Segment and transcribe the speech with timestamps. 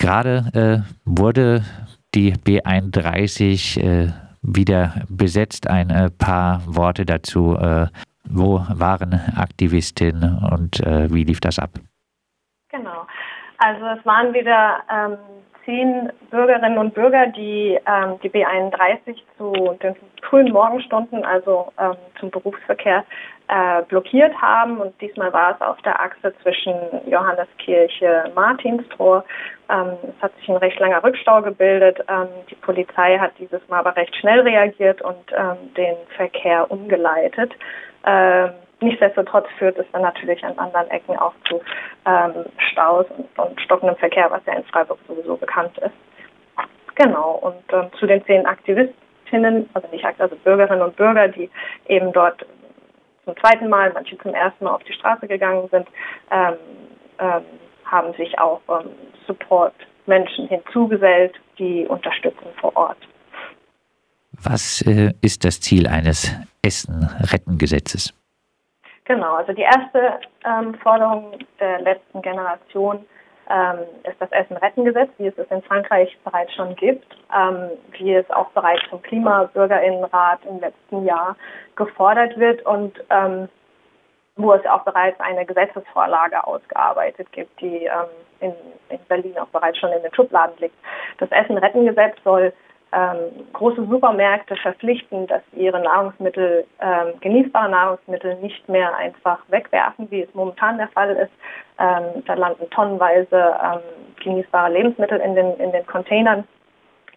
[0.00, 1.62] Gerade äh, wurde
[2.14, 5.68] die B31 äh, wieder besetzt.
[5.68, 7.54] Ein äh, paar Worte dazu.
[7.54, 7.86] Äh,
[8.24, 11.70] wo waren Aktivistinnen und äh, wie lief das ab?
[12.70, 13.06] Genau.
[13.58, 15.18] Also es waren wieder ähm,
[15.64, 19.52] zehn Bürgerinnen und Bürger, die ähm, die B31 zu
[19.82, 23.04] den frühen Morgenstunden, also ähm, zum Berufsverkehr,
[23.48, 24.78] äh, blockiert haben.
[24.78, 26.74] Und diesmal war es auf der Achse zwischen
[27.06, 29.24] Johanneskirche, Martinstor.
[29.68, 31.98] Ähm, es hat sich ein recht langer Rückstau gebildet.
[32.08, 37.52] Ähm, die Polizei hat dieses Mal aber recht schnell reagiert und ähm, den Verkehr umgeleitet.
[38.80, 41.60] Nichtsdestotrotz führt es dann natürlich an anderen Ecken auch zu
[42.06, 45.92] ähm, Staus und, und, stockendem Verkehr, was ja in Freiburg sowieso bekannt ist.
[46.94, 51.50] Genau, und ähm, zu den zehn Aktivistinnen, also nicht also Bürgerinnen und Bürger, die
[51.88, 52.44] eben dort
[53.24, 55.86] zum zweiten Mal, manche zum ersten Mal auf die Straße gegangen sind,
[56.30, 56.54] ähm,
[57.18, 57.42] ähm,
[57.84, 58.90] haben sich auch ähm,
[59.26, 62.98] Support-Menschen hinzugesellt, die unterstützen vor Ort.
[64.32, 68.14] Was äh, ist das Ziel eines Essen-Retten-Gesetzes?
[69.10, 73.04] Genau, also die erste ähm, Forderung der letzten Generation
[73.50, 77.04] ähm, ist das Essen-Retten-Gesetz, wie es es in Frankreich bereits schon gibt,
[77.36, 81.34] ähm, wie es auch bereits vom Klimabürgerinnenrat im letzten Jahr
[81.74, 83.48] gefordert wird und ähm,
[84.36, 88.06] wo es auch bereits eine Gesetzesvorlage ausgearbeitet gibt, die ähm,
[88.38, 88.52] in,
[88.90, 90.76] in Berlin auch bereits schon in den Schubladen liegt.
[91.18, 92.52] Das Essen-Retten-Gesetz soll
[92.92, 100.22] ähm, große Supermärkte verpflichten, dass ihre Nahrungsmittel, ähm, genießbare Nahrungsmittel nicht mehr einfach wegwerfen, wie
[100.22, 101.32] es momentan der Fall ist.
[101.78, 103.80] Ähm, da landen tonnenweise ähm,
[104.22, 106.44] genießbare Lebensmittel in den, in den Containern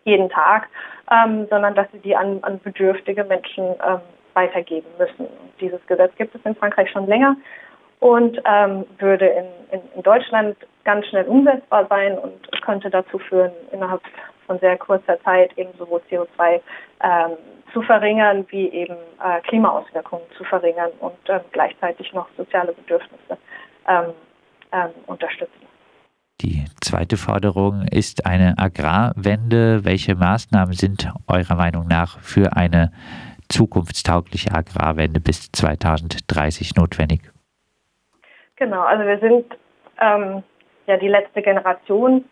[0.03, 0.67] jeden Tag,
[1.11, 4.01] ähm, sondern dass sie die an, an bedürftige Menschen ähm,
[4.33, 5.27] weitergeben müssen.
[5.59, 7.35] Dieses Gesetz gibt es in Frankreich schon länger
[7.99, 8.35] und
[8.97, 14.01] würde in, in, in Deutschland ganz schnell umsetzbar sein und könnte dazu führen, innerhalb
[14.45, 16.61] von sehr kurzer Zeit eben sowohl CO2
[17.01, 17.31] ähm,
[17.71, 23.37] zu verringern, wie eben äh, Klimaauswirkungen zu verringern und ähm, gleichzeitig noch soziale Bedürfnisse
[23.87, 24.13] ähm,
[24.71, 25.67] ähm, unterstützen.
[26.41, 29.85] Die zweite Forderung ist eine Agrarwende.
[29.85, 32.91] Welche Maßnahmen sind eurer Meinung nach für eine
[33.49, 37.21] zukunftstaugliche Agrarwende bis 2030 notwendig?
[38.55, 39.45] Genau, also wir sind
[39.99, 40.43] ähm,
[40.87, 42.25] ja die letzte Generation,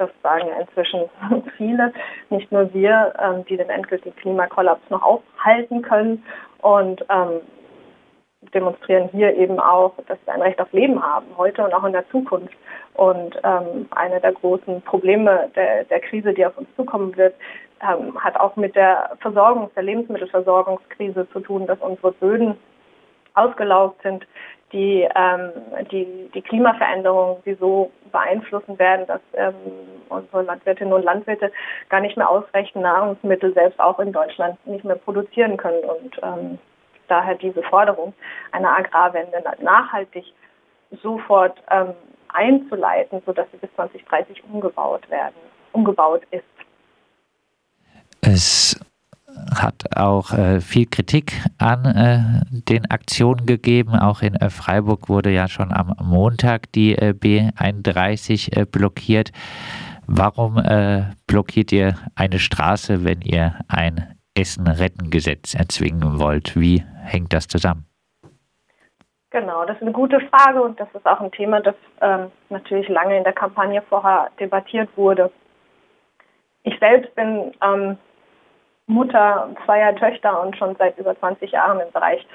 [0.00, 1.08] das sagen inzwischen
[1.56, 1.92] viele,
[2.30, 6.24] nicht nur wir, ähm, die den endgültigen Klimakollaps noch aufhalten können
[6.62, 7.40] und ähm,
[8.54, 11.92] demonstrieren hier eben auch, dass wir ein Recht auf Leben haben, heute und auch in
[11.92, 12.54] der Zukunft.
[12.94, 17.34] Und ähm, eine der großen Probleme der, der Krise, die auf uns zukommen wird,
[17.82, 22.56] ähm, hat auch mit der Versorgungs-, der Lebensmittelversorgungskrise zu tun, dass unsere Böden
[23.34, 24.26] ausgelaugt sind,
[24.72, 25.50] die, ähm,
[25.90, 29.54] die, die Klimaveränderungen, die so beeinflussen werden, dass ähm,
[30.08, 31.52] unsere Landwirtinnen und Landwirte
[31.88, 35.82] gar nicht mehr ausreichend Nahrungsmittel selbst auch in Deutschland nicht mehr produzieren können.
[35.84, 36.58] Und ähm,
[37.08, 38.14] daher diese Forderung
[38.52, 40.24] einer Agrarwende nachhaltig
[41.02, 41.94] sofort ähm,
[42.28, 45.34] einzuleiten, sodass sie bis 2030 umgebaut werden,
[45.72, 46.44] umgebaut ist.
[48.22, 48.80] Es
[49.54, 52.20] hat auch äh, viel Kritik an äh,
[52.68, 53.94] den Aktionen gegeben.
[53.94, 59.32] Auch in äh, Freiburg wurde ja schon am Montag die äh, B31 äh, blockiert.
[60.06, 66.58] Warum äh, blockiert ihr eine Straße, wenn ihr ein Essen-Retten-Gesetz erzwingen wollt?
[66.58, 67.86] Wie hängt das zusammen?
[69.30, 72.88] Genau, das ist eine gute Frage und das ist auch ein Thema, das ähm, natürlich
[72.88, 75.30] lange in der Kampagne vorher debattiert wurde.
[76.64, 77.96] Ich selbst bin ähm,
[78.90, 82.26] Mutter zweier Töchter und schon seit über 20 Jahren im Bereich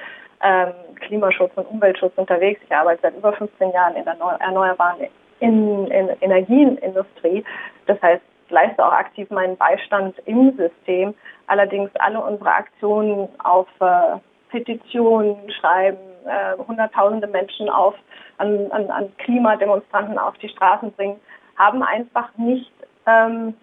[0.42, 2.62] ähm, Klimaschutz und Umweltschutz unterwegs.
[2.64, 5.08] Ich arbeite seit über 15 Jahren in der erneuerbaren
[5.40, 7.44] in, in Energienindustrie.
[7.88, 11.14] Das heißt, leiste auch aktiv meinen Beistand im System.
[11.48, 14.18] Allerdings alle unsere Aktionen auf äh,
[14.50, 17.96] Petitionen schreiben, äh, hunderttausende Menschen auf,
[18.38, 21.20] an, an, an Klimademonstranten auf die Straßen bringen,
[21.58, 22.72] haben einfach nicht
[23.06, 23.56] ähm,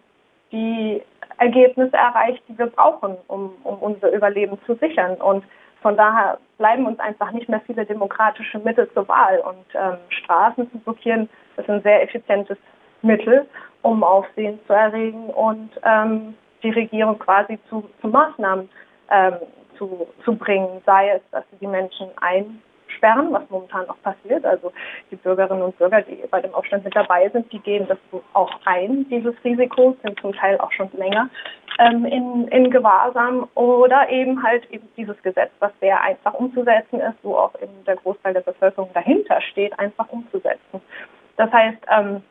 [0.52, 1.02] die
[1.38, 5.14] Ergebnisse erreicht, die wir brauchen, um, um unser Überleben zu sichern.
[5.16, 5.44] Und
[5.80, 9.40] von daher bleiben uns einfach nicht mehr viele demokratische Mittel zur Wahl.
[9.40, 12.58] Und ähm, Straßen zu blockieren ist ein sehr effizientes
[13.02, 13.46] Mittel,
[13.82, 18.68] um Aufsehen zu erregen und ähm, die Regierung quasi zu, zu Maßnahmen
[19.10, 19.34] ähm,
[19.76, 22.62] zu, zu bringen, sei es, dass sie die Menschen ein
[22.96, 24.44] sperren, was momentan auch passiert.
[24.44, 24.72] Also
[25.10, 27.98] die Bürgerinnen und Bürger, die bei dem Aufstand mit dabei sind, die gehen das
[28.32, 31.28] auch ein, dieses Risiko, sind zum Teil auch schon länger
[31.78, 37.18] ähm, in, in Gewahrsam oder eben halt eben dieses Gesetz, was sehr einfach umzusetzen ist,
[37.22, 40.80] wo auch eben der Großteil der Bevölkerung dahinter steht, einfach umzusetzen.
[41.36, 42.22] Das heißt, ähm,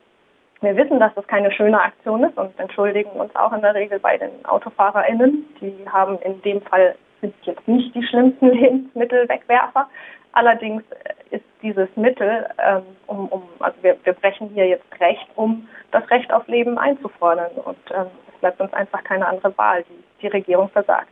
[0.63, 3.99] Wir wissen, dass das keine schöne Aktion ist und entschuldigen uns auch in der Regel
[3.99, 5.43] bei den AutofahrerInnen.
[5.59, 9.87] Die haben in dem Fall sind jetzt nicht die schlimmsten Lebensmittelwegwerfer.
[10.33, 10.83] Allerdings
[11.29, 16.09] ist dieses Mittel, ähm, um, um, also wir, wir brechen hier jetzt Recht, um das
[16.09, 17.51] Recht auf Leben einzufordern.
[17.65, 19.83] Und ähm, es bleibt uns einfach keine andere Wahl.
[19.83, 21.11] Die, die Regierung versagt.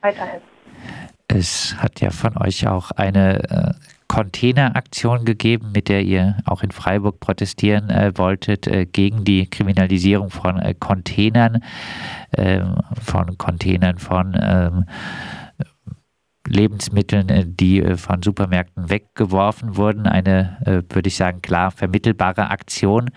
[0.00, 0.40] Weiterhin.
[1.28, 6.70] Es hat ja von euch auch eine äh, Containeraktion gegeben, mit der ihr auch in
[6.70, 11.62] Freiburg protestieren äh, wolltet äh, gegen die Kriminalisierung von äh, Containern,
[12.34, 14.86] ähm, von Containern von ähm,
[16.46, 20.06] Lebensmitteln, äh, die äh, von Supermärkten weggeworfen wurden.
[20.06, 23.10] Eine, äh, würde ich sagen, klar vermittelbare Aktion.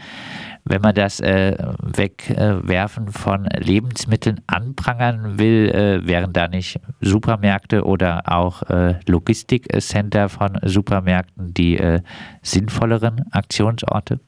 [0.66, 5.72] Wenn man das Wegwerfen von Lebensmitteln anprangern will,
[6.06, 8.62] wären da nicht Supermärkte oder auch
[9.08, 11.80] Logistikcenter von Supermärkten die
[12.42, 14.20] sinnvolleren Aktionsorte?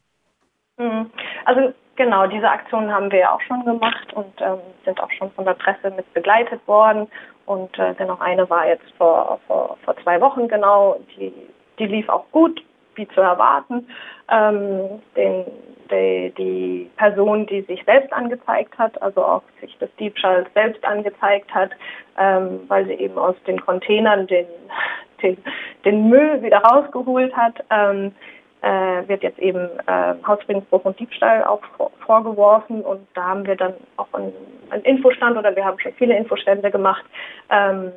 [0.78, 1.12] Mhm.
[1.46, 5.30] Also Genau, diese Aktionen haben wir ja auch schon gemacht und ähm, sind auch schon
[5.34, 7.08] von der Presse mit begleitet worden.
[7.46, 11.32] Und äh, dennoch eine war jetzt vor, vor, vor zwei Wochen genau, die,
[11.78, 12.60] die lief auch gut,
[12.96, 13.88] wie zu erwarten.
[14.30, 15.46] Ähm, den,
[15.92, 21.54] die, die Person, die sich selbst angezeigt hat, also auch sich des Diebstahls selbst angezeigt
[21.54, 21.72] hat,
[22.18, 24.46] ähm, weil sie eben aus den Containern den,
[25.22, 25.38] den,
[25.86, 27.64] den Müll wieder rausgeholt hat.
[27.70, 28.14] Ähm,
[28.62, 31.62] äh, wird jetzt eben äh, Hausfriedensbruch und Diebstahl auch
[32.06, 34.34] vorgeworfen und da haben wir dann auch einen,
[34.70, 37.04] einen Infostand oder wir haben schon viele Infostände gemacht,
[37.50, 37.92] ähm,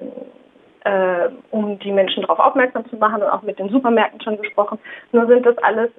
[0.85, 4.79] äh, um die Menschen darauf aufmerksam zu machen und auch mit den Supermärkten schon gesprochen.
[5.13, 5.91] Nur sind das alles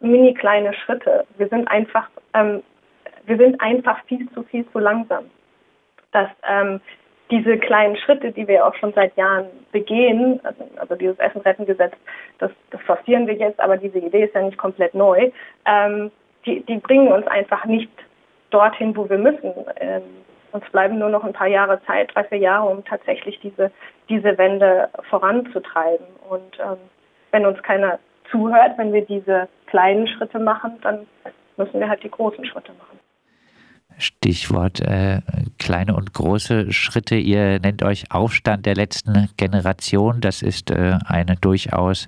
[0.00, 1.26] mini kleine Schritte.
[1.38, 2.62] Wir sind einfach, ähm,
[3.26, 5.30] wir sind einfach viel zu viel zu langsam.
[6.12, 6.80] Dass ähm,
[7.30, 11.94] diese kleinen Schritte, die wir auch schon seit Jahren begehen, also, also dieses Essen-Retten-Gesetz,
[12.38, 15.30] das, das forcieren wir jetzt, aber diese Idee ist ja nicht komplett neu,
[15.64, 16.10] ähm,
[16.46, 17.90] die, die bringen uns einfach nicht
[18.50, 19.52] dorthin, wo wir müssen.
[20.54, 23.72] Uns bleiben nur noch ein paar Jahre Zeit, drei, vier Jahre, um tatsächlich diese,
[24.08, 26.06] diese Wende voranzutreiben.
[26.30, 26.76] Und ähm,
[27.32, 27.98] wenn uns keiner
[28.30, 31.08] zuhört, wenn wir diese kleinen Schritte machen, dann
[31.56, 33.00] müssen wir halt die großen Schritte machen.
[33.98, 35.22] Stichwort äh,
[35.58, 37.16] kleine und große Schritte.
[37.16, 40.20] Ihr nennt euch Aufstand der letzten Generation.
[40.20, 42.06] Das ist äh, ein durchaus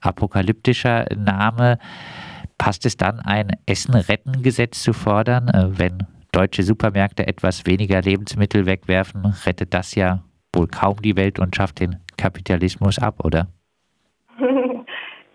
[0.00, 1.76] apokalyptischer Name.
[2.56, 5.48] Passt es dann, ein Essen-Retten-Gesetz zu fordern?
[5.48, 10.20] Äh, wenn deutsche Supermärkte etwas weniger Lebensmittel wegwerfen, rettet das ja
[10.52, 13.46] wohl kaum die Welt und schafft den Kapitalismus ab, oder?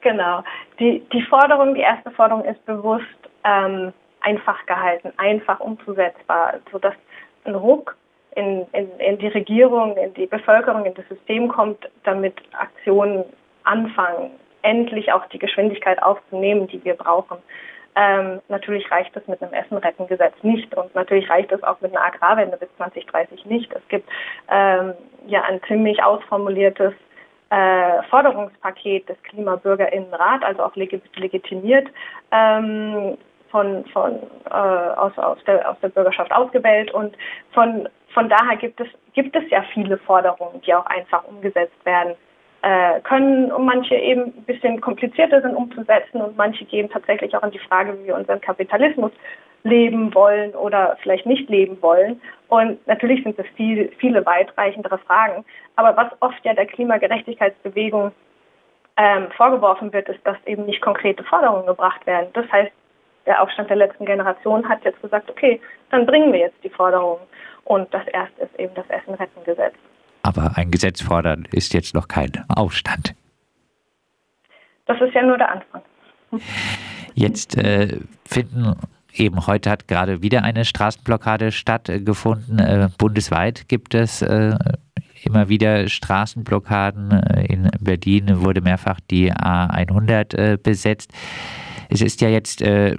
[0.02, 0.44] genau.
[0.80, 3.06] Die, die Forderung, die erste Forderung ist bewusst,
[3.44, 6.96] ähm, einfach gehalten, einfach umzusetzbar, sodass
[7.46, 7.96] ein Ruck
[8.36, 13.24] in, in, in die Regierung, in die Bevölkerung, in das System kommt, damit Aktionen
[13.64, 14.32] anfangen,
[14.62, 17.38] endlich auch die Geschwindigkeit aufzunehmen, die wir brauchen.
[17.96, 22.06] Ähm, natürlich reicht es mit einem Essen-Retten-Gesetz nicht und natürlich reicht es auch mit einer
[22.06, 23.72] Agrarwende bis 2030 nicht.
[23.74, 24.08] Es gibt
[24.50, 24.94] ähm,
[25.28, 26.94] ja ein ziemlich ausformuliertes
[27.50, 31.88] äh, Forderungspaket des Klimabürgerinnenrat, also auch legitimiert,
[32.32, 33.18] ähm,
[33.50, 37.18] von, von äh, aus, aus, der, aus der Bürgerschaft ausgewählt und
[37.52, 42.16] von, von daher gibt es, gibt es ja viele Forderungen, die auch einfach umgesetzt werden
[42.62, 47.44] äh, können und manche eben ein bisschen komplizierter sind umzusetzen und manche gehen tatsächlich auch
[47.44, 49.12] in die Frage, wie wir unseren Kapitalismus
[49.64, 52.22] leben wollen oder vielleicht nicht leben wollen.
[52.48, 55.46] Und natürlich sind es viel, viele weitreichendere Fragen.
[55.76, 58.12] Aber was oft ja der Klimagerechtigkeitsbewegung
[58.98, 62.30] ähm, vorgeworfen wird, ist, dass eben nicht konkrete Forderungen gebracht werden.
[62.34, 62.72] Das heißt,
[63.26, 65.62] der Aufstand der letzten Generation hat jetzt gesagt, okay,
[65.92, 67.22] dann bringen wir jetzt die Forderungen.
[67.66, 69.76] Und das erste ist eben das Essen-Retten-Gesetz.
[70.22, 73.16] Aber ein Gesetz fordern ist jetzt noch kein Aufstand.
[74.86, 75.82] Das ist ja nur der Anfang.
[77.14, 78.76] Jetzt äh, finden
[79.14, 82.60] eben heute hat gerade wieder eine Straßenblockade stattgefunden.
[82.60, 84.56] Äh, bundesweit gibt es äh,
[85.24, 87.12] immer wieder Straßenblockaden.
[87.12, 91.12] Äh, in Berlin wurde mehrfach die A100 äh, besetzt.
[91.90, 92.98] Es ist ja jetzt äh,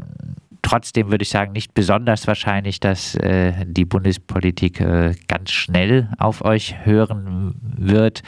[0.62, 6.45] trotzdem, würde ich sagen, nicht besonders wahrscheinlich, dass äh, die Bundespolitik äh, ganz schnell auf
[6.45, 8.23] euch hören wird.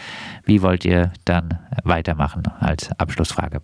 [0.45, 3.63] Wie wollt ihr dann weitermachen als Abschlussfrage?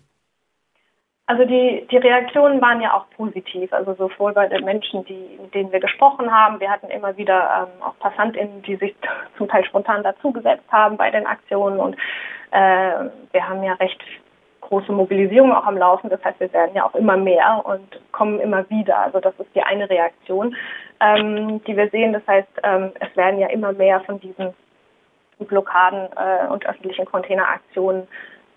[1.28, 5.54] Also die, die Reaktionen waren ja auch positiv, also sowohl bei den Menschen, die, mit
[5.54, 6.58] denen wir gesprochen haben.
[6.58, 8.94] Wir hatten immer wieder ähm, auch PassantInnen, die sich
[9.36, 11.96] zum Teil spontan dazugesetzt haben bei den Aktionen und
[12.50, 14.02] äh, wir haben ja recht
[14.68, 16.10] große Mobilisierung auch am Laufen.
[16.10, 18.98] Das heißt, wir werden ja auch immer mehr und kommen immer wieder.
[18.98, 20.54] Also das ist die eine Reaktion,
[21.00, 22.12] ähm, die wir sehen.
[22.12, 24.54] Das heißt, ähm, es werden ja immer mehr von diesen
[25.38, 28.08] Blockaden äh, und öffentlichen Containeraktionen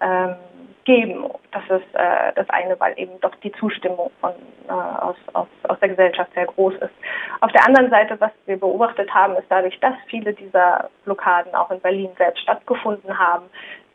[0.01, 0.36] ähm,
[0.84, 1.25] geben.
[1.51, 4.32] Das ist äh, das eine, weil eben doch die Zustimmung von,
[4.68, 6.94] äh, aus, aus, aus der Gesellschaft sehr groß ist.
[7.39, 11.72] Auf der anderen Seite, was wir beobachtet haben, ist dadurch, dass viele dieser Blockaden auch
[11.72, 13.46] in Berlin selbst stattgefunden haben,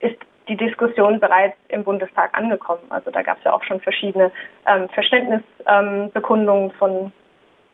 [0.01, 2.83] ist die Diskussion bereits im Bundestag angekommen.
[2.91, 4.31] Also da gab es ja auch schon verschiedene
[4.67, 7.13] ähm, Verständnisbekundungen ähm, von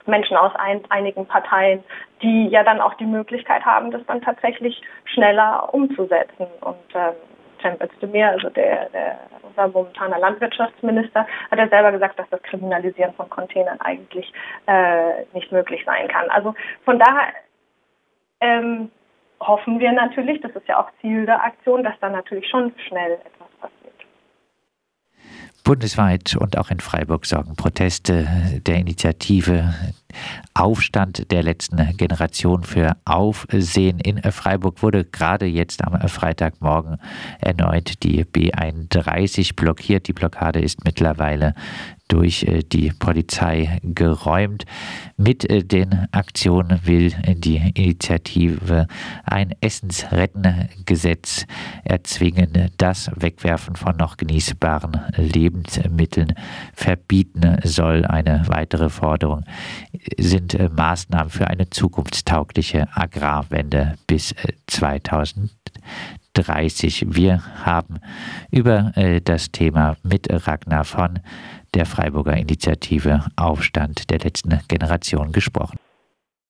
[0.06, 1.84] Menschen aus ein, einigen Parteien,
[2.22, 6.46] die ja dann auch die Möglichkeit haben, das dann tatsächlich schneller umzusetzen.
[6.60, 7.14] Und ähm,
[7.60, 13.14] Cem Özdemir, also der, der, unser momentaner Landwirtschaftsminister, hat ja selber gesagt, dass das Kriminalisieren
[13.14, 14.32] von Containern eigentlich
[14.66, 16.28] äh, nicht möglich sein kann.
[16.30, 17.32] Also von daher
[18.40, 18.90] ähm,
[19.46, 23.12] hoffen wir natürlich, das ist ja auch Ziel der Aktion, dass da natürlich schon schnell
[23.12, 23.82] etwas passiert.
[25.64, 28.26] Bundesweit und auch in Freiburg sorgen Proteste
[28.66, 29.74] der Initiative
[30.54, 34.00] Aufstand der letzten Generation für Aufsehen.
[34.00, 36.98] In Freiburg wurde gerade jetzt am Freitagmorgen
[37.40, 40.08] erneut die B31 blockiert.
[40.08, 41.54] Die Blockade ist mittlerweile
[42.12, 44.66] durch äh, die Polizei geräumt.
[45.16, 48.86] Mit äh, den Aktionen will die Initiative
[49.24, 51.46] ein Essensrettengesetz
[51.84, 56.34] erzwingen, das Wegwerfen von noch genießbaren Lebensmitteln
[56.74, 58.04] verbieten soll.
[58.04, 59.44] Eine weitere Forderung
[60.18, 64.34] sind äh, Maßnahmen für eine zukunftstaugliche Agrarwende bis
[64.66, 65.50] 2030.
[66.34, 68.00] Wir haben
[68.50, 68.92] über
[69.24, 71.20] das Thema mit Ragnar von
[71.74, 75.78] der Freiburger Initiative Aufstand der letzten Generation gesprochen.